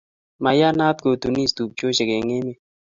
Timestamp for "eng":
2.17-2.35